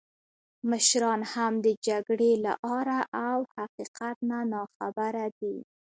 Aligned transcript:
مشران 0.69 1.21
هم 1.33 1.53
د 1.65 1.67
جګړې 1.87 2.31
له 2.45 2.53
آره 2.77 3.01
او 3.29 3.37
حقیقت 3.55 4.17
نه 4.29 4.39
ناخبره 4.53 5.25
دي. 5.39 5.57